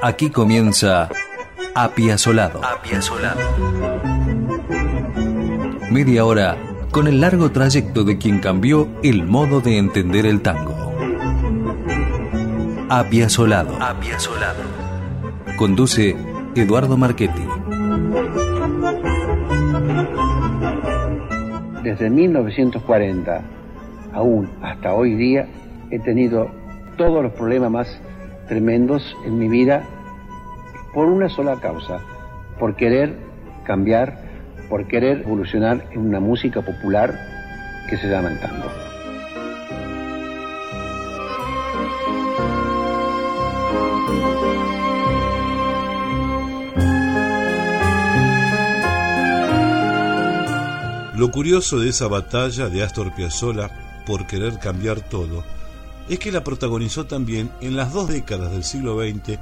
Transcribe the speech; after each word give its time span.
Aquí 0.00 0.30
comienza 0.30 1.08
Apiazolado. 1.74 2.60
Media 5.90 6.24
hora 6.24 6.56
con 6.92 7.08
el 7.08 7.20
largo 7.20 7.50
trayecto 7.50 8.04
de 8.04 8.16
quien 8.16 8.38
cambió 8.38 8.88
el 9.02 9.26
modo 9.26 9.60
de 9.60 9.76
entender 9.76 10.24
el 10.24 10.40
tango. 10.40 10.92
Apiazolado. 12.88 13.74
Apiazolado. 13.82 14.62
Conduce 15.56 16.14
Eduardo 16.54 16.96
Marchetti. 16.96 17.42
Desde 21.82 22.08
1940 22.08 23.42
aún 24.12 24.48
hasta 24.62 24.94
hoy 24.94 25.16
día 25.16 25.48
he 25.90 25.98
tenido 25.98 26.48
todos 26.96 27.20
los 27.20 27.32
problemas 27.32 27.70
más 27.70 28.00
tremendos 28.48 29.16
en 29.24 29.38
mi 29.38 29.48
vida 29.48 29.84
por 30.92 31.06
una 31.06 31.28
sola 31.28 31.60
causa, 31.60 32.00
por 32.58 32.74
querer 32.74 33.14
cambiar, 33.64 34.18
por 34.68 34.86
querer 34.88 35.20
evolucionar 35.20 35.86
en 35.92 36.00
una 36.00 36.20
música 36.20 36.62
popular 36.62 37.14
que 37.88 37.96
se 37.96 38.08
llama 38.08 38.30
el 38.30 38.40
tango. 38.40 38.68
Lo 51.16 51.32
curioso 51.32 51.80
de 51.80 51.88
esa 51.88 52.06
batalla 52.06 52.68
de 52.68 52.84
Astor 52.84 53.12
Piazzolla 53.12 53.70
por 54.06 54.28
querer 54.28 54.60
cambiar 54.60 55.00
todo 55.00 55.42
es 56.08 56.18
que 56.18 56.32
la 56.32 56.44
protagonizó 56.44 57.06
también 57.06 57.50
en 57.60 57.76
las 57.76 57.92
dos 57.92 58.08
décadas 58.08 58.52
del 58.52 58.64
siglo 58.64 58.98
XX 59.00 59.38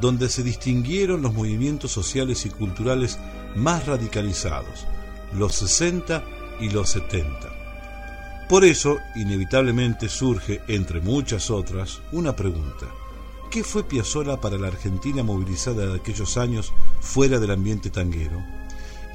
donde 0.00 0.28
se 0.28 0.42
distinguieron 0.42 1.22
los 1.22 1.34
movimientos 1.34 1.90
sociales 1.90 2.46
y 2.46 2.50
culturales 2.50 3.18
más 3.56 3.86
radicalizados, 3.86 4.86
los 5.32 5.54
60 5.56 6.22
y 6.60 6.70
los 6.70 6.90
70. 6.90 8.46
Por 8.48 8.64
eso, 8.64 8.98
inevitablemente 9.14 10.08
surge, 10.08 10.60
entre 10.68 11.00
muchas 11.00 11.50
otras, 11.50 12.00
una 12.12 12.34
pregunta. 12.34 12.86
¿Qué 13.50 13.64
fue 13.64 13.84
Piazzolla 13.84 14.40
para 14.40 14.58
la 14.58 14.68
Argentina 14.68 15.22
movilizada 15.22 15.86
de 15.86 15.96
aquellos 15.96 16.36
años 16.36 16.72
fuera 17.00 17.38
del 17.38 17.50
ambiente 17.50 17.90
tanguero? 17.90 18.42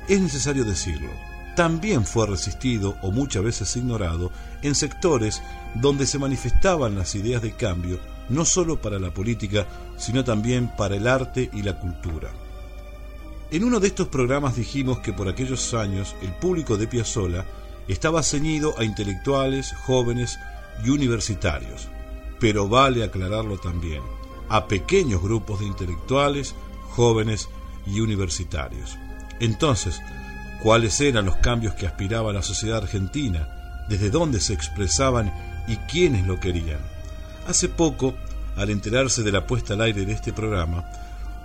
Es 0.07 0.21
necesario 0.21 0.65
decirlo, 0.65 1.09
también 1.55 2.05
fue 2.05 2.27
resistido 2.27 2.95
o 3.01 3.11
muchas 3.11 3.43
veces 3.43 3.75
ignorado 3.75 4.31
en 4.61 4.75
sectores 4.75 5.41
donde 5.73 6.05
se 6.05 6.19
manifestaban 6.19 6.95
las 6.95 7.15
ideas 7.15 7.41
de 7.41 7.53
cambio 7.53 7.99
no 8.29 8.45
solo 8.45 8.81
para 8.81 8.99
la 8.99 9.13
política, 9.13 9.67
sino 9.97 10.23
también 10.23 10.71
para 10.75 10.95
el 10.95 11.07
arte 11.07 11.49
y 11.53 11.61
la 11.61 11.79
cultura. 11.79 12.31
En 13.51 13.63
uno 13.63 13.79
de 13.79 13.87
estos 13.87 14.07
programas 14.07 14.55
dijimos 14.55 14.99
que 14.99 15.13
por 15.13 15.29
aquellos 15.29 15.73
años 15.73 16.15
el 16.21 16.33
público 16.33 16.77
de 16.77 16.87
Piazzolla 16.87 17.45
estaba 17.87 18.23
ceñido 18.23 18.73
a 18.79 18.83
intelectuales, 18.83 19.73
jóvenes 19.85 20.39
y 20.83 20.89
universitarios, 20.89 21.87
pero 22.39 22.67
vale 22.67 23.03
aclararlo 23.03 23.57
también, 23.57 24.01
a 24.49 24.67
pequeños 24.67 25.21
grupos 25.21 25.59
de 25.59 25.67
intelectuales, 25.67 26.55
jóvenes 26.89 27.47
y 27.85 27.99
universitarios. 27.99 28.97
Entonces, 29.39 30.01
cuáles 30.61 30.99
eran 31.01 31.25
los 31.25 31.37
cambios 31.37 31.73
que 31.73 31.87
aspiraba 31.87 32.33
la 32.33 32.41
sociedad 32.41 32.77
argentina, 32.77 33.47
desde 33.87 34.09
dónde 34.09 34.39
se 34.39 34.53
expresaban 34.53 35.33
y 35.67 35.77
quiénes 35.77 36.25
lo 36.25 36.39
querían. 36.39 36.79
Hace 37.47 37.69
poco, 37.69 38.15
al 38.55 38.69
enterarse 38.69 39.23
de 39.23 39.31
la 39.31 39.45
puesta 39.45 39.73
al 39.73 39.81
aire 39.81 40.05
de 40.05 40.13
este 40.13 40.33
programa, 40.33 40.85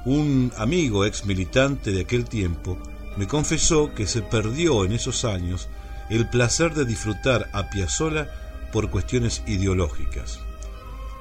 un 0.04 0.52
amigo 0.56 1.04
ex 1.04 1.26
militante 1.26 1.90
de 1.90 2.02
aquel 2.02 2.24
tiempo 2.24 2.78
me 3.16 3.26
confesó 3.26 3.92
que 3.94 4.06
se 4.06 4.22
perdió 4.22 4.84
en 4.84 4.92
esos 4.92 5.24
años 5.24 5.68
el 6.08 6.28
placer 6.28 6.74
de 6.74 6.84
disfrutar 6.84 7.50
a 7.52 7.68
Piazzolla 7.68 8.28
por 8.72 8.90
cuestiones 8.90 9.42
ideológicas. 9.46 10.40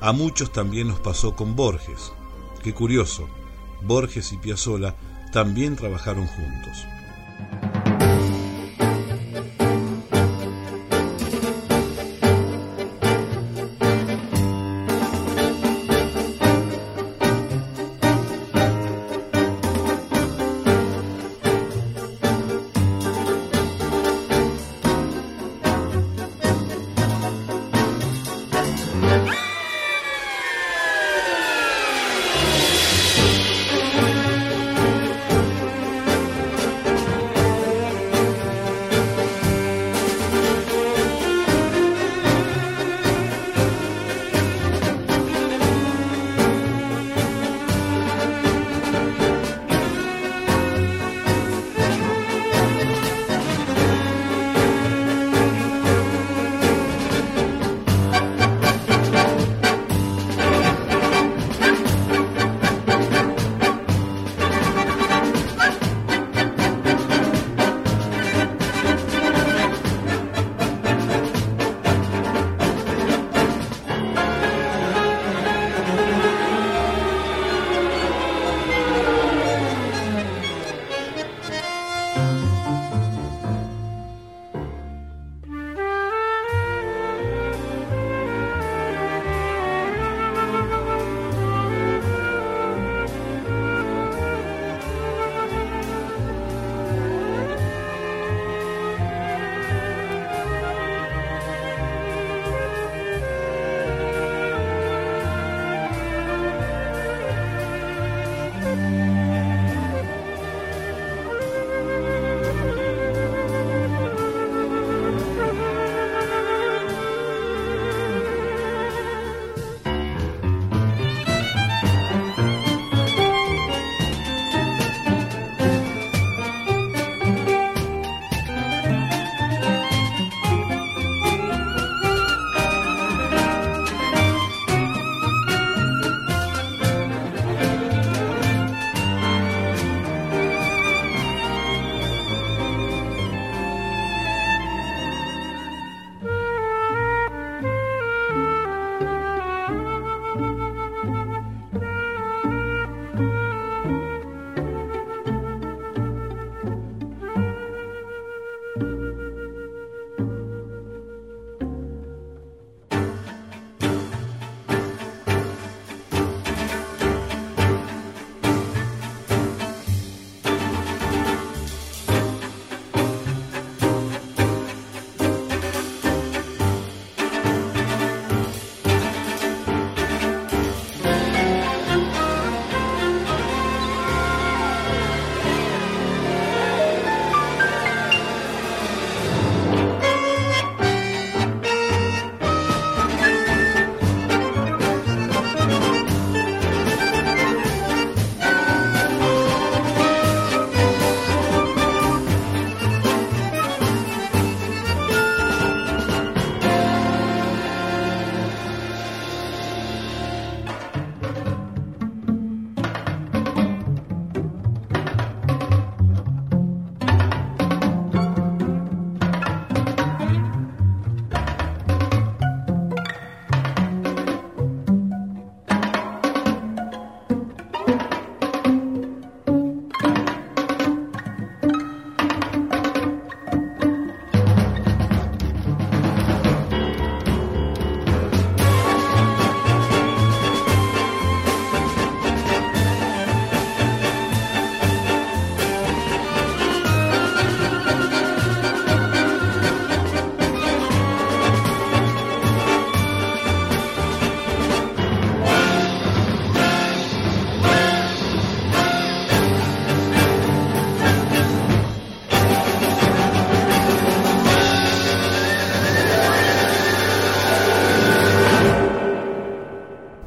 A 0.02 0.14
muchos 0.14 0.54
también 0.54 0.88
nos 0.88 1.00
pasó 1.02 1.36
con 1.36 1.56
Borges. 1.56 2.14
Qué 2.64 2.74
curioso, 2.74 3.28
Borges 3.82 4.32
y 4.32 4.38
Piazzolla 4.38 4.96
también 5.34 5.76
trabajaron 5.76 6.28
juntos. 6.28 6.86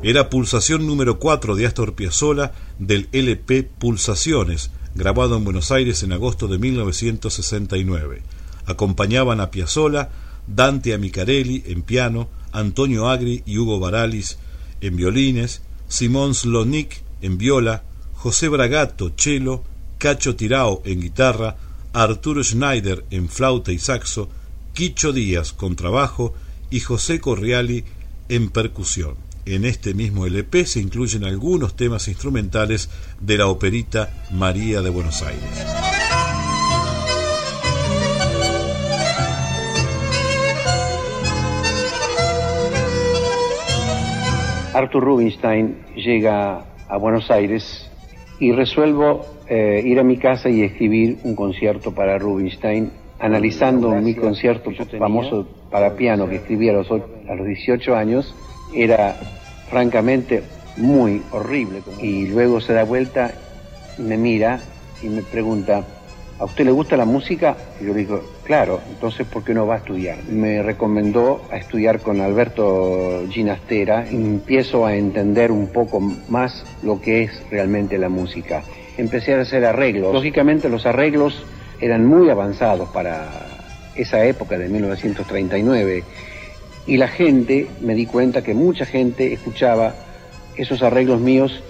Era 0.04 0.28
Pulsación 0.28 0.84
número 0.84 1.20
4 1.20 1.54
de 1.54 1.64
Astor 1.64 1.94
Piazzolla 1.94 2.50
del 2.80 3.08
LP 3.12 3.62
Pulsaciones, 3.62 4.72
grabado 4.96 5.36
en 5.36 5.44
Buenos 5.44 5.70
Aires 5.70 6.02
en 6.02 6.12
agosto 6.12 6.48
de 6.48 6.58
1969. 6.58 8.22
Acompañaban 8.66 9.40
a 9.40 9.52
Piazzolla 9.52 10.10
Dante 10.48 10.92
Amicarelli 10.92 11.62
en 11.66 11.82
piano, 11.82 12.28
Antonio 12.50 13.08
Agri 13.08 13.44
y 13.46 13.58
Hugo 13.58 13.78
Baralis 13.78 14.38
en 14.80 14.96
violines, 14.96 15.62
Simón 15.86 16.34
Slonik 16.34 17.04
en 17.20 17.38
viola, 17.38 17.84
José 18.14 18.48
Bragato 18.48 19.12
cello, 19.16 19.62
Cacho 19.98 20.34
Tirao 20.34 20.82
en 20.84 21.00
guitarra, 21.00 21.58
Arturo 21.92 22.42
Schneider 22.42 23.04
en 23.10 23.28
flauta 23.28 23.70
y 23.70 23.78
saxo, 23.78 24.28
Quicho 24.74 25.12
Díaz 25.12 25.52
con 25.52 25.76
trabajo 25.76 26.34
y 26.70 26.80
José 26.80 27.20
Corriali 27.20 27.84
en 28.28 28.50
percusión. 28.50 29.31
En 29.44 29.64
este 29.64 29.92
mismo 29.92 30.24
LP 30.24 30.66
se 30.66 30.80
incluyen 30.80 31.24
algunos 31.24 31.74
temas 31.74 32.06
instrumentales 32.06 32.88
de 33.20 33.38
la 33.38 33.48
operita 33.48 34.10
María 34.30 34.82
de 34.82 34.90
Buenos 34.90 35.20
Aires. 35.22 35.66
Arthur 44.74 45.02
Rubinstein 45.02 45.76
llega 45.96 46.64
a 46.88 46.96
Buenos 46.96 47.28
Aires 47.32 47.90
y 48.38 48.52
resuelvo 48.52 49.26
eh, 49.48 49.82
ir 49.84 49.98
a 49.98 50.04
mi 50.04 50.18
casa 50.18 50.50
y 50.50 50.62
escribir 50.62 51.18
un 51.24 51.34
concierto 51.34 51.92
para 51.92 52.16
Rubinstein, 52.16 52.92
analizando 53.18 53.90
mi 53.90 54.14
concierto 54.14 54.70
famoso 54.98 55.48
para 55.68 55.96
piano 55.96 56.28
que 56.28 56.36
escribí 56.36 56.68
a 56.68 56.74
los, 56.74 56.90
a 56.90 57.34
los 57.34 57.46
18 57.46 57.96
años, 57.96 58.34
era 58.74 59.16
francamente 59.70 60.42
muy 60.76 61.22
horrible. 61.30 61.82
Y 62.00 62.26
luego 62.26 62.60
se 62.60 62.72
da 62.72 62.84
vuelta, 62.84 63.32
me 63.98 64.16
mira 64.16 64.60
y 65.02 65.08
me 65.08 65.22
pregunta, 65.22 65.84
¿a 66.38 66.44
usted 66.44 66.64
le 66.64 66.70
gusta 66.70 66.96
la 66.96 67.04
música? 67.04 67.56
Y 67.80 67.86
yo 67.86 67.94
digo, 67.94 68.22
claro, 68.44 68.80
entonces 68.88 69.26
¿por 69.26 69.44
qué 69.44 69.54
no 69.54 69.66
va 69.66 69.74
a 69.74 69.78
estudiar? 69.78 70.22
Me 70.24 70.62
recomendó 70.62 71.42
a 71.50 71.56
estudiar 71.56 72.00
con 72.00 72.20
Alberto 72.20 73.24
Ginastera, 73.30 74.08
empiezo 74.08 74.86
a 74.86 74.94
entender 74.94 75.50
un 75.50 75.68
poco 75.68 76.00
más 76.28 76.64
lo 76.82 77.00
que 77.00 77.22
es 77.22 77.42
realmente 77.50 77.98
la 77.98 78.08
música. 78.08 78.62
Empecé 78.96 79.34
a 79.34 79.40
hacer 79.40 79.64
arreglos. 79.64 80.12
Lógicamente 80.12 80.68
los 80.68 80.86
arreglos 80.86 81.44
eran 81.80 82.06
muy 82.06 82.30
avanzados 82.30 82.88
para 82.90 83.28
esa 83.94 84.24
época 84.24 84.58
de 84.58 84.68
1939 84.68 86.04
y 86.86 86.96
la 86.96 87.08
gente, 87.08 87.68
me 87.80 87.94
di 87.94 88.06
cuenta 88.06 88.42
que 88.42 88.54
mucha 88.54 88.84
gente 88.86 89.32
escuchaba 89.32 89.94
esos 90.56 90.82
arreglos 90.82 91.20
míos 91.20 91.62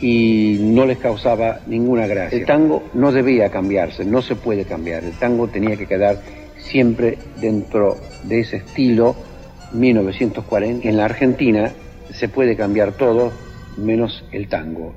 y 0.00 0.58
no 0.60 0.86
les 0.86 0.98
causaba 0.98 1.60
ninguna 1.66 2.06
gracia. 2.06 2.38
El 2.38 2.46
tango 2.46 2.82
no 2.94 3.12
debía 3.12 3.50
cambiarse, 3.50 4.04
no 4.04 4.22
se 4.22 4.36
puede 4.36 4.64
cambiar. 4.64 5.04
El 5.04 5.12
tango 5.12 5.48
tenía 5.48 5.76
que 5.76 5.86
quedar 5.86 6.20
siempre 6.56 7.18
dentro 7.40 7.96
de 8.24 8.40
ese 8.40 8.56
estilo 8.58 9.16
1940. 9.72 10.88
En 10.88 10.96
la 10.96 11.04
Argentina 11.06 11.72
se 12.12 12.28
puede 12.28 12.56
cambiar 12.56 12.92
todo 12.92 13.32
menos 13.76 14.24
el 14.32 14.48
tango. 14.48 14.94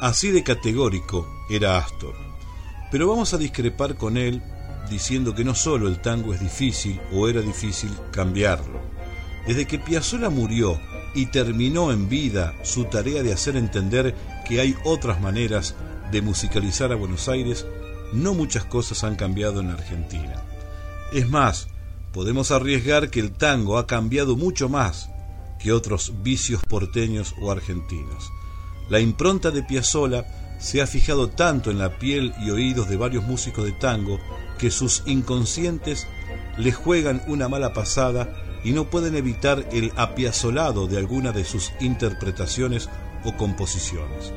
Así 0.00 0.30
de 0.30 0.42
categórico 0.42 1.26
era 1.48 1.78
Astor. 1.78 2.14
Pero 2.90 3.08
vamos 3.08 3.32
a 3.32 3.38
discrepar 3.38 3.96
con 3.96 4.16
él 4.16 4.42
diciendo 4.90 5.34
que 5.34 5.44
no 5.44 5.54
solo 5.54 5.88
el 5.88 6.00
tango 6.00 6.34
es 6.34 6.40
difícil 6.40 7.00
o 7.12 7.28
era 7.28 7.40
difícil 7.40 7.90
cambiarlo. 8.10 8.80
Desde 9.46 9.66
que 9.66 9.78
Piazzolla 9.78 10.28
murió 10.28 10.78
y 11.14 11.26
terminó 11.26 11.92
en 11.92 12.08
vida 12.08 12.54
su 12.62 12.84
tarea 12.84 13.22
de 13.22 13.32
hacer 13.32 13.56
entender 13.56 14.14
que 14.46 14.60
hay 14.60 14.76
otras 14.84 15.20
maneras 15.20 15.74
de 16.12 16.20
musicalizar 16.20 16.92
a 16.92 16.96
Buenos 16.96 17.28
Aires, 17.28 17.66
no 18.12 18.34
muchas 18.34 18.64
cosas 18.64 19.02
han 19.02 19.16
cambiado 19.16 19.60
en 19.60 19.70
Argentina. 19.70 20.42
Es 21.12 21.28
más, 21.28 21.68
podemos 22.12 22.50
arriesgar 22.50 23.10
que 23.10 23.20
el 23.20 23.32
tango 23.32 23.78
ha 23.78 23.86
cambiado 23.86 24.36
mucho 24.36 24.68
más 24.68 25.10
que 25.58 25.72
otros 25.72 26.12
vicios 26.22 26.60
porteños 26.68 27.34
o 27.40 27.50
argentinos. 27.50 28.30
La 28.88 29.00
impronta 29.00 29.50
de 29.50 29.62
Piazzolla 29.62 30.26
se 30.58 30.80
ha 30.80 30.86
fijado 30.86 31.28
tanto 31.28 31.70
en 31.70 31.78
la 31.78 31.98
piel 31.98 32.32
y 32.40 32.50
oídos 32.50 32.88
de 32.88 32.96
varios 32.96 33.24
músicos 33.24 33.64
de 33.64 33.72
tango 33.72 34.20
que 34.58 34.70
sus 34.70 35.02
inconscientes 35.06 36.06
le 36.56 36.72
juegan 36.72 37.22
una 37.26 37.48
mala 37.48 37.72
pasada 37.72 38.32
y 38.64 38.72
no 38.72 38.88
pueden 38.88 39.16
evitar 39.16 39.68
el 39.72 39.92
apiazolado 39.96 40.86
de 40.86 40.98
alguna 40.98 41.32
de 41.32 41.44
sus 41.44 41.72
interpretaciones 41.80 42.88
o 43.24 43.36
composiciones. 43.36 44.32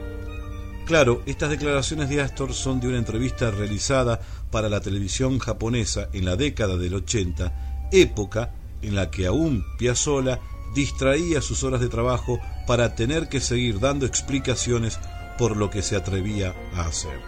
Claro, 0.85 1.21
estas 1.25 1.51
declaraciones 1.51 2.09
de 2.09 2.21
Astor 2.21 2.53
son 2.53 2.79
de 2.79 2.87
una 2.87 2.97
entrevista 2.97 3.51
realizada 3.51 4.19
para 4.51 4.69
la 4.69 4.81
televisión 4.81 5.37
japonesa 5.37 6.09
en 6.13 6.25
la 6.25 6.35
década 6.35 6.77
del 6.77 6.95
80, 6.95 7.89
época 7.91 8.51
en 8.81 8.95
la 8.95 9.11
que 9.11 9.27
aún 9.27 9.63
Piazzolla 9.77 10.39
distraía 10.73 11.41
sus 11.41 11.63
horas 11.63 11.81
de 11.81 11.89
trabajo 11.89 12.39
para 12.69 12.93
tener 12.93 13.29
que 13.29 13.39
seguir 13.39 13.79
dando 13.79 14.05
explicaciones 14.05 14.99
por 15.39 15.57
lo 15.57 15.71
que 15.71 15.81
se 15.81 15.95
atrevía 15.95 16.53
a 16.75 16.81
hacer. 16.81 17.19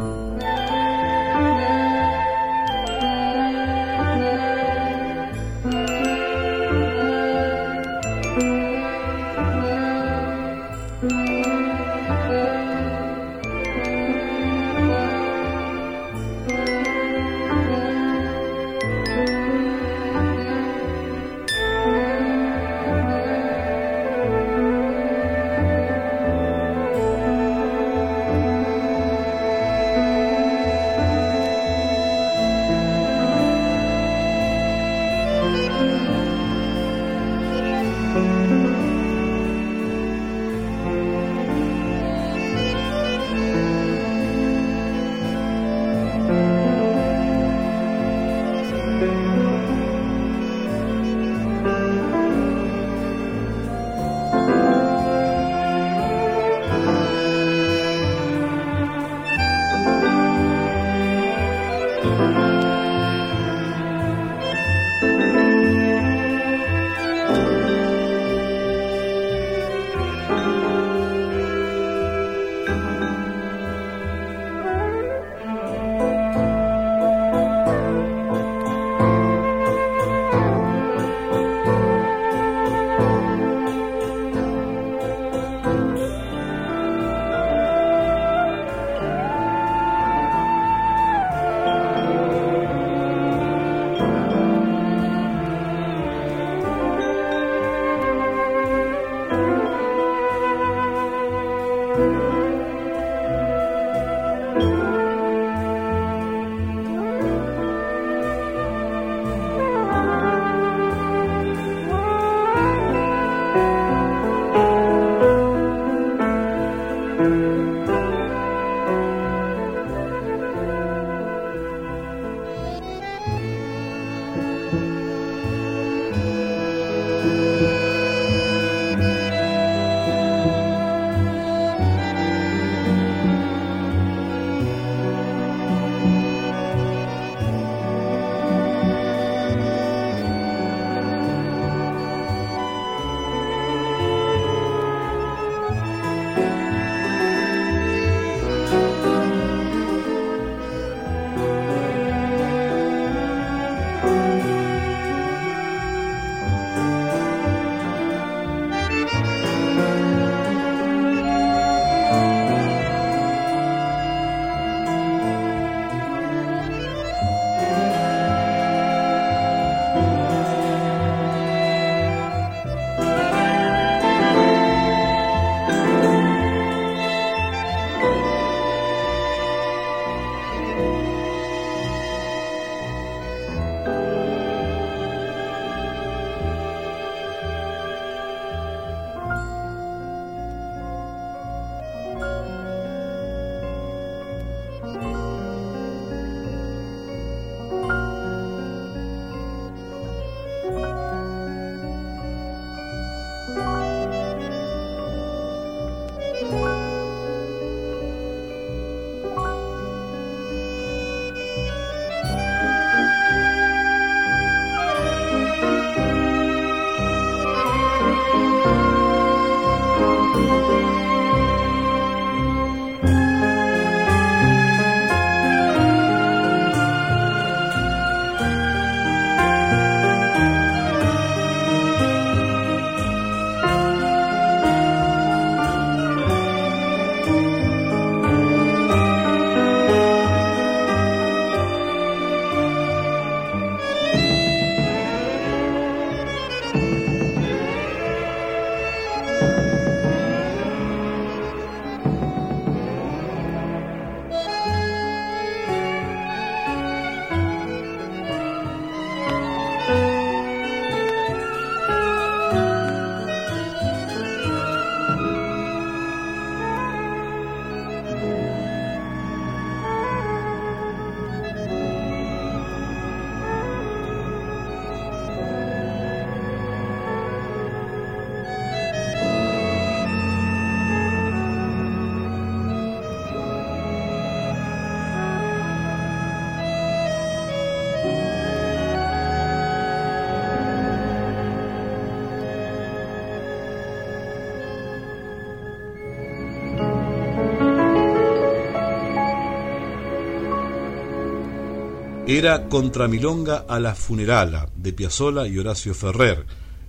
Era 302.37 302.69
Contramilonga 302.69 303.65
a 303.67 303.77
la 303.77 303.93
Funerala 303.93 304.69
de 304.75 304.93
Piazzolla 304.93 305.47
y 305.47 305.59
Horacio 305.59 305.93
Ferrer. 305.93 306.45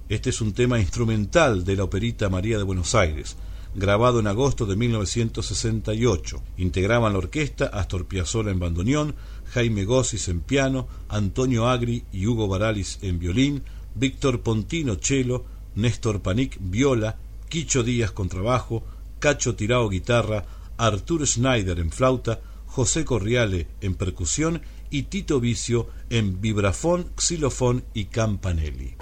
Este 0.08 0.30
es 0.30 0.40
un 0.40 0.52
tema 0.52 0.78
instrumental 0.78 1.64
de 1.64 1.74
la 1.74 1.82
operita 1.82 2.28
María 2.28 2.58
de 2.58 2.62
Buenos 2.62 2.94
Aires, 2.94 3.36
grabado 3.74 4.20
en 4.20 4.28
agosto 4.28 4.66
de 4.66 4.76
1968. 4.76 6.42
Integraban 6.58 7.12
la 7.12 7.18
orquesta 7.18 7.66
Astor 7.66 8.06
Piazzolla 8.06 8.52
en 8.52 8.60
bandoneón, 8.60 9.16
Jaime 9.52 9.84
Gossis 9.84 10.28
en 10.28 10.42
piano, 10.42 10.86
Antonio 11.08 11.66
Agri 11.66 12.04
y 12.12 12.26
Hugo 12.26 12.46
Baralis 12.46 13.00
en 13.02 13.18
violín, 13.18 13.64
Víctor 13.96 14.42
Pontino 14.42 14.94
cello, 15.00 15.44
Néstor 15.74 16.22
Panic 16.22 16.56
viola, 16.60 17.16
Quicho 17.48 17.82
Díaz 17.82 18.12
contrabajo, 18.12 18.84
Cacho 19.18 19.56
Tirao 19.56 19.88
guitarra, 19.88 20.44
Arturo 20.76 21.26
Schneider 21.26 21.80
en 21.80 21.90
flauta, 21.90 22.40
José 22.72 23.04
Corriale 23.04 23.68
en 23.82 23.94
percusión 23.94 24.62
y 24.88 25.04
Tito 25.04 25.40
Vicio 25.40 25.88
en 26.08 26.40
vibrafón, 26.40 27.12
xilofón 27.18 27.84
y 27.92 28.06
campanelli. 28.06 28.96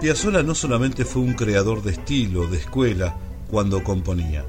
Piazzolla 0.00 0.42
no 0.42 0.54
solamente 0.54 1.04
fue 1.04 1.22
un 1.22 1.34
creador 1.34 1.82
de 1.82 1.92
estilo, 1.92 2.46
de 2.46 2.56
escuela, 2.56 3.16
cuando 3.48 3.84
componía, 3.84 4.44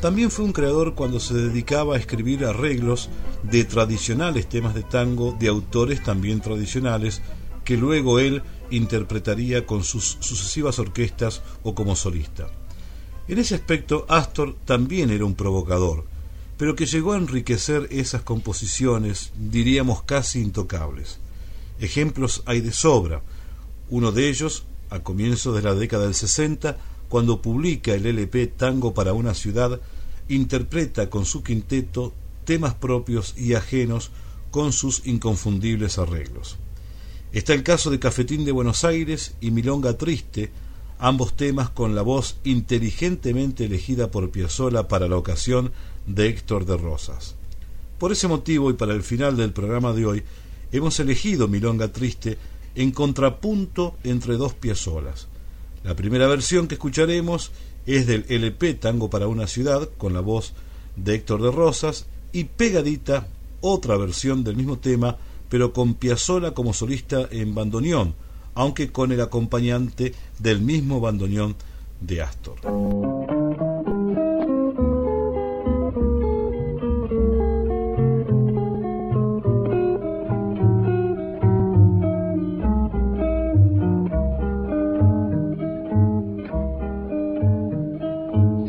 también 0.00 0.32
fue 0.32 0.44
un 0.44 0.52
creador 0.52 0.94
cuando 0.94 1.20
se 1.20 1.34
dedicaba 1.34 1.94
a 1.94 1.98
escribir 1.98 2.44
arreglos 2.44 3.08
de 3.44 3.64
tradicionales 3.64 4.48
temas 4.48 4.74
de 4.74 4.82
tango 4.82 5.36
de 5.38 5.46
autores 5.48 6.02
también 6.02 6.40
tradicionales 6.40 7.22
que 7.64 7.76
luego 7.76 8.18
él 8.18 8.42
interpretaría 8.72 9.66
con 9.66 9.84
sus 9.84 10.18
sucesivas 10.20 10.78
orquestas 10.78 11.42
o 11.62 11.74
como 11.74 11.96
solista. 11.96 12.48
En 13.28 13.38
ese 13.38 13.54
aspecto, 13.54 14.04
Astor 14.08 14.56
también 14.64 15.10
era 15.10 15.24
un 15.24 15.34
provocador, 15.34 16.04
pero 16.56 16.74
que 16.74 16.86
llegó 16.86 17.12
a 17.12 17.18
enriquecer 17.18 17.88
esas 17.90 18.22
composiciones, 18.22 19.32
diríamos 19.36 20.02
casi 20.02 20.40
intocables. 20.40 21.18
Ejemplos 21.80 22.42
hay 22.46 22.60
de 22.60 22.72
sobra. 22.72 23.22
Uno 23.90 24.12
de 24.12 24.28
ellos, 24.28 24.64
a 24.90 25.00
comienzos 25.00 25.54
de 25.54 25.62
la 25.62 25.74
década 25.74 26.04
del 26.04 26.14
60, 26.14 26.76
cuando 27.08 27.42
publica 27.42 27.94
el 27.94 28.06
LP 28.06 28.46
Tango 28.48 28.94
para 28.94 29.12
una 29.12 29.34
ciudad, 29.34 29.80
interpreta 30.28 31.10
con 31.10 31.24
su 31.24 31.42
quinteto 31.42 32.12
temas 32.44 32.74
propios 32.74 33.34
y 33.36 33.54
ajenos 33.54 34.10
con 34.50 34.72
sus 34.72 35.06
inconfundibles 35.06 35.98
arreglos. 35.98 36.58
Está 37.32 37.54
el 37.54 37.62
caso 37.62 37.90
de 37.90 37.98
Cafetín 37.98 38.44
de 38.44 38.52
Buenos 38.52 38.84
Aires 38.84 39.34
y 39.40 39.52
Milonga 39.52 39.96
Triste, 39.96 40.50
ambos 40.98 41.34
temas 41.34 41.70
con 41.70 41.94
la 41.94 42.02
voz 42.02 42.36
inteligentemente 42.44 43.64
elegida 43.64 44.10
por 44.10 44.30
Piazzolla 44.30 44.86
para 44.86 45.08
la 45.08 45.16
ocasión 45.16 45.72
de 46.06 46.28
Héctor 46.28 46.66
de 46.66 46.76
Rosas. 46.76 47.34
Por 47.96 48.12
ese 48.12 48.28
motivo 48.28 48.68
y 48.68 48.74
para 48.74 48.92
el 48.92 49.02
final 49.02 49.38
del 49.38 49.54
programa 49.54 49.94
de 49.94 50.04
hoy, 50.04 50.22
hemos 50.72 51.00
elegido 51.00 51.48
Milonga 51.48 51.90
Triste 51.90 52.36
en 52.74 52.90
contrapunto 52.90 53.96
entre 54.04 54.36
dos 54.36 54.52
Piazzolas. 54.52 55.26
La 55.84 55.96
primera 55.96 56.26
versión 56.26 56.68
que 56.68 56.74
escucharemos 56.74 57.50
es 57.86 58.06
del 58.06 58.26
LP 58.28 58.74
Tango 58.74 59.08
para 59.08 59.26
una 59.26 59.46
ciudad 59.46 59.88
con 59.96 60.12
la 60.12 60.20
voz 60.20 60.52
de 60.96 61.14
Héctor 61.14 61.40
de 61.40 61.50
Rosas 61.50 62.04
y 62.30 62.44
pegadita 62.44 63.26
otra 63.62 63.96
versión 63.96 64.44
del 64.44 64.56
mismo 64.56 64.78
tema 64.78 65.16
pero 65.52 65.74
con 65.74 65.92
Piazzolla 65.96 66.52
como 66.52 66.72
solista 66.72 67.28
en 67.30 67.54
bandoneón, 67.54 68.14
aunque 68.54 68.90
con 68.90 69.12
el 69.12 69.20
acompañante 69.20 70.14
del 70.38 70.62
mismo 70.62 70.98
bandoneón 70.98 71.56
de 72.00 72.22
Astor. 72.22 72.56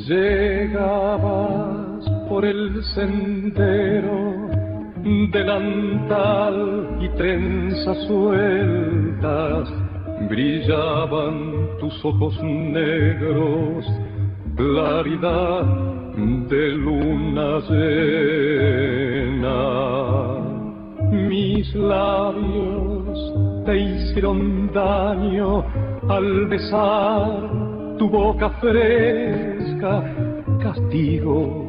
Llegabas 0.06 2.04
por 2.28 2.44
el 2.44 2.84
sendero 2.94 4.34
delantal 5.34 6.83
y 7.04 7.10
trenzas 7.18 7.98
sueltas, 8.08 9.70
brillaban 10.30 11.68
tus 11.80 12.06
ojos 12.06 12.42
negros, 12.42 13.86
claridad 14.56 15.66
de 16.50 16.70
luna 16.70 17.60
llena. 17.70 19.60
Mis 21.12 21.76
labios 21.76 23.34
te 23.66 23.78
hicieron 23.80 24.72
daño 24.74 25.66
al 26.08 26.48
besar 26.48 27.50
tu 27.98 28.10
boca 28.10 28.50
fresca, 28.62 30.04
castigo 30.62 31.64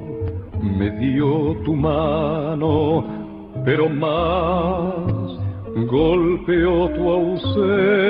me 0.62 0.90
dio 0.92 1.57
tu 1.64 1.75
mano 1.75 3.05
pero 3.64 3.88
más 3.88 5.13
golpeó 5.75 6.89
tu 6.91 7.11
ausencia. 7.11 8.05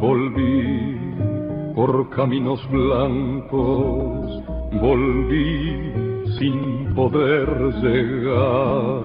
volví 0.00 0.96
por 1.74 2.08
caminos 2.10 2.60
blancos, 2.70 4.42
volví 4.80 5.92
sin 6.38 6.94
poder 6.94 7.48
llegar, 7.82 9.02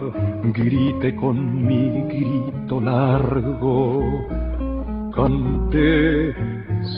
grité 0.54 1.16
con 1.16 1.66
mi 1.68 2.02
grito 2.14 2.80
largo, 2.80 4.02
canté 5.16 6.34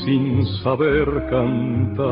sin 0.03 0.45
saber 0.63 1.07
cantar. 1.29 2.05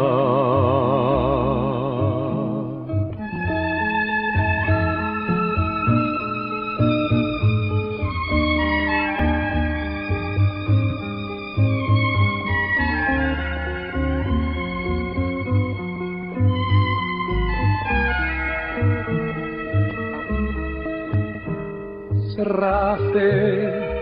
Cerraste 22.35 23.92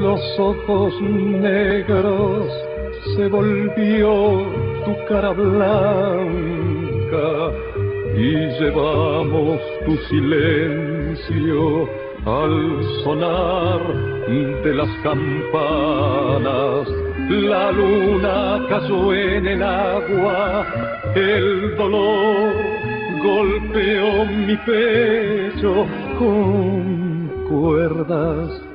los 0.00 0.20
ojos 0.38 0.94
negros, 1.02 2.46
se 3.14 3.28
volvió 3.28 4.46
tu 4.84 5.04
cara 5.08 5.30
blanca 5.30 6.80
y 8.16 8.30
llevamos 8.58 9.60
tu 9.84 9.96
silencio 10.08 11.88
al 12.24 12.84
sonar 13.04 13.80
de 14.64 14.74
las 14.74 14.88
campanas. 15.02 16.88
La 17.28 17.70
luna 17.72 18.66
cayó 18.68 19.14
en 19.14 19.46
el 19.46 19.62
agua, 19.62 20.66
el 21.14 21.76
dolor 21.76 22.52
golpeó 23.22 24.24
mi 24.24 24.56
pecho 24.56 25.86
con 26.18 27.28
cuerdas 27.48 28.69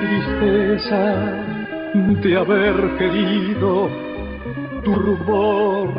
Tristeza 0.00 1.04
de 2.22 2.36
haber 2.36 2.96
querido 2.98 3.88
tu 4.82 4.94
rubor 4.94 5.90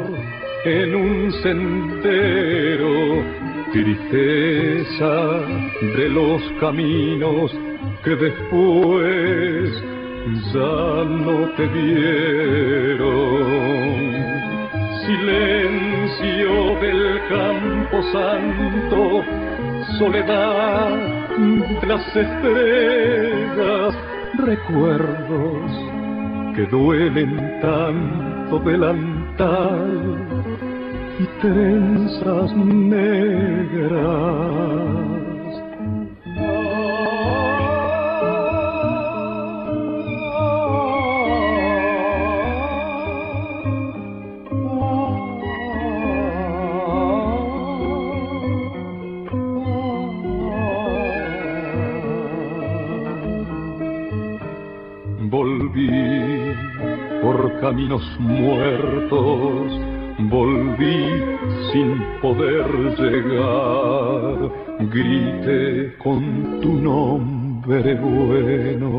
en 0.65 0.95
un 0.95 1.32
sendero 1.41 3.42
tristeza 3.74 5.16
de 5.98 6.08
los 6.10 6.42
caminos 6.60 7.52
que 8.04 8.16
después 8.16 9.84
ya 10.54 11.04
no 11.04 11.50
te 11.58 11.68
dieron. 11.70 13.04
Silencio 15.08 16.80
del 16.82 17.20
campo 17.30 18.04
santo, 18.12 19.24
soledad 19.98 20.92
de 21.82 21.88
las 21.88 22.16
estrellas, 22.16 23.96
recuerdos 24.38 25.72
que 26.56 26.64
duelen 26.68 27.60
tanto 27.60 28.60
delantal 28.60 30.33
y 31.19 31.26
trenzas 31.41 32.56
negras. 32.56 34.13
Volví 55.30 55.89
por 57.21 57.60
caminos 57.60 58.04
muertos 58.19 59.92
volví 60.19 61.21
sin 61.71 62.02
poder 62.21 62.65
llegar, 62.97 64.52
grité 64.91 65.95
con 65.97 66.60
tu 66.62 66.73
nombre 66.73 67.95
bueno, 67.95 68.89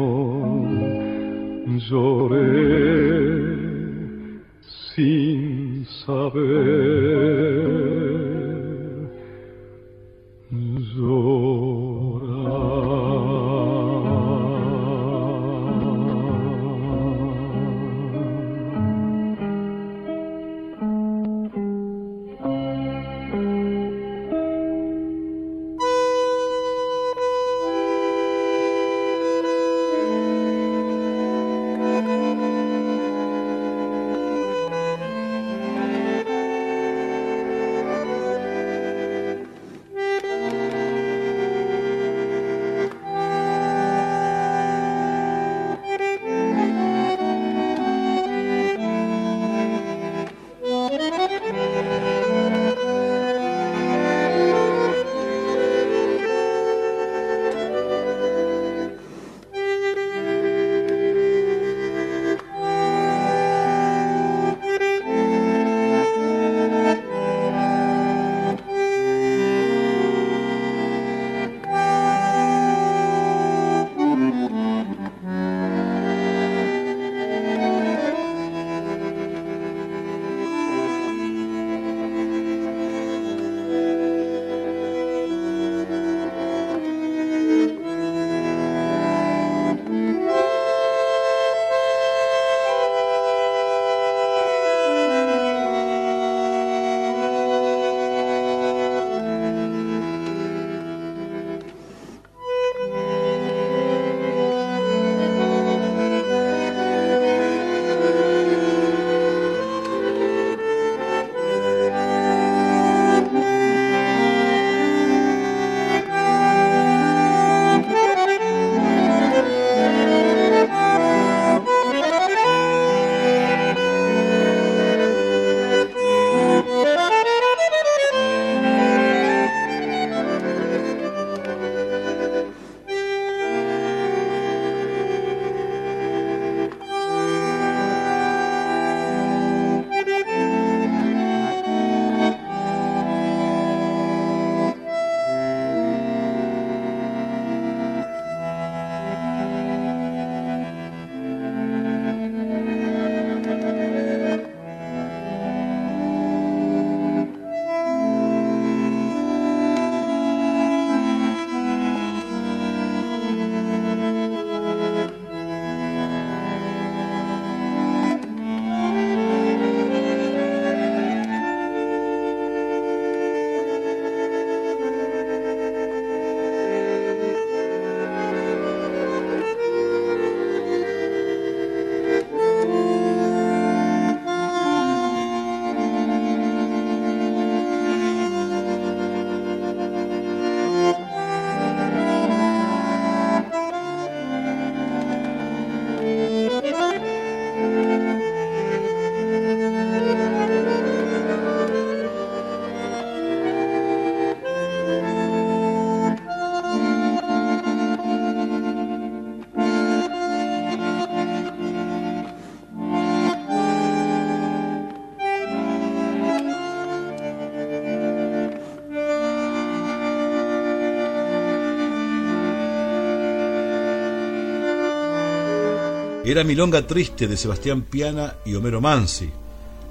era 226.25 226.43
Milonga 226.43 226.87
Triste 226.87 227.29
de 227.29 227.37
Sebastián 227.37 227.83
Piana 227.83 228.37
y 228.47 228.55
Homero 228.55 228.81
Mansi. 228.81 229.29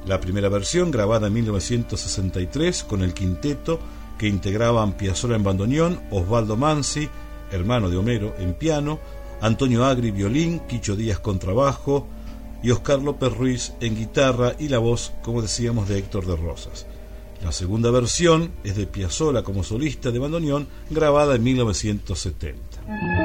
La 0.07 0.19
primera 0.19 0.49
versión, 0.49 0.89
grabada 0.89 1.27
en 1.27 1.33
1963 1.33 2.83
con 2.85 3.03
el 3.03 3.13
quinteto 3.13 3.79
que 4.17 4.27
integraban 4.27 4.93
Piazzolla 4.93 5.35
en 5.35 5.43
bandoneón, 5.43 6.01
Osvaldo 6.09 6.57
Mansi, 6.57 7.07
hermano 7.51 7.87
de 7.91 7.97
Homero, 7.97 8.33
en 8.39 8.55
piano, 8.55 8.99
Antonio 9.41 9.85
Agri 9.85 10.09
violín, 10.09 10.61
Quicho 10.61 10.95
Díaz 10.95 11.19
contrabajo 11.19 12.07
y 12.63 12.71
Oscar 12.71 12.99
López 12.99 13.31
Ruiz 13.37 13.73
en 13.79 13.95
guitarra 13.95 14.55
y 14.57 14.69
la 14.69 14.79
voz, 14.79 15.13
como 15.21 15.39
decíamos, 15.41 15.87
de 15.87 15.99
Héctor 15.99 16.25
de 16.25 16.35
Rosas. 16.35 16.87
La 17.43 17.51
segunda 17.51 17.91
versión 17.91 18.53
es 18.63 18.75
de 18.75 18.87
Piazzolla 18.87 19.43
como 19.43 19.63
solista 19.63 20.09
de 20.09 20.17
bandoneón, 20.17 20.67
grabada 20.89 21.35
en 21.35 21.43
1970. 21.43 23.22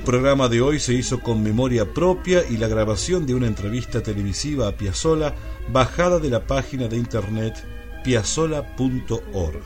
El 0.00 0.06
programa 0.06 0.48
de 0.48 0.62
hoy 0.62 0.80
se 0.80 0.94
hizo 0.94 1.20
con 1.20 1.42
memoria 1.42 1.92
propia 1.92 2.42
y 2.48 2.56
la 2.56 2.68
grabación 2.68 3.26
de 3.26 3.34
una 3.34 3.46
entrevista 3.46 4.02
televisiva 4.02 4.66
a 4.66 4.72
Piazzola 4.72 5.34
bajada 5.70 6.18
de 6.18 6.30
la 6.30 6.46
página 6.46 6.88
de 6.88 6.96
internet 6.96 7.62
piazzola.org. 8.02 9.62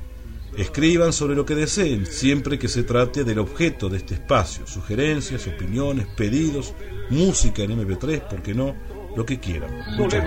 Escriban 0.57 1.13
sobre 1.13 1.35
lo 1.35 1.45
que 1.45 1.57
deseen, 1.57 2.07
siempre 2.07 2.59
que 2.59 2.69
se 2.69 2.85
trate 2.85 3.25
del 3.25 3.41
objeto 3.41 3.89
de 3.89 3.97
este 3.97 4.15
espacio, 4.15 4.67
sugerencias, 4.67 5.49
opiniones, 5.49 6.07
pedidos, 6.17 6.75
música 7.11 7.63
en 7.63 7.73
MP3, 7.73 8.29
¿por 8.29 8.41
qué 8.41 8.55
no? 8.55 8.75
Lo 9.17 9.27
que 9.27 9.41
quieran. 9.41 9.71
Muchas 9.97 10.25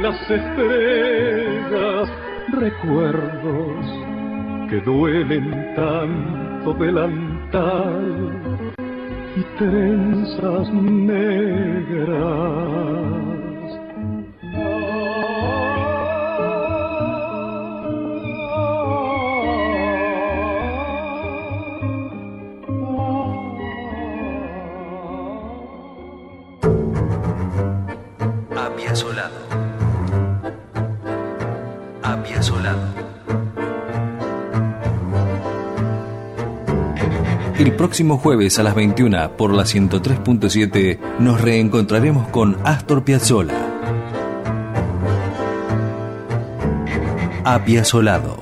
las 0.00 0.30
estrellas, 0.30 2.08
recuerdos 2.52 3.86
que 4.70 4.80
duelen 4.82 5.74
tanto 5.74 6.72
delantal 6.74 8.40
y 9.36 9.42
trenzas 9.58 10.72
negras 10.72 11.30
próximo 37.90 38.18
jueves 38.18 38.56
a 38.60 38.62
las 38.62 38.76
21 38.76 39.36
por 39.36 39.52
la 39.52 39.64
103.7 39.64 41.00
nos 41.18 41.40
reencontraremos 41.40 42.28
con 42.28 42.56
Astor 42.62 43.02
Piazzolla. 43.02 43.52
Apiazolado. 47.42 48.38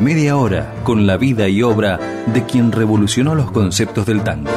Media 0.00 0.38
hora 0.38 0.72
con 0.82 1.06
la 1.06 1.18
vida 1.18 1.46
y 1.46 1.62
obra 1.62 2.00
de 2.32 2.46
quien 2.46 2.72
revolucionó 2.72 3.34
los 3.34 3.50
conceptos 3.50 4.06
del 4.06 4.24
tango. 4.24 4.50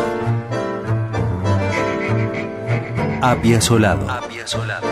Apiazolado. 3.22 4.10
Apiazolado. 4.10 4.89